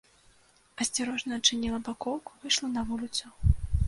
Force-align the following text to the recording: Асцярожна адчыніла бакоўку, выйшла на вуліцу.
Асцярожна 0.85 1.31
адчыніла 1.41 1.79
бакоўку, 1.89 2.31
выйшла 2.47 2.67
на 2.79 2.85
вуліцу. 2.89 3.25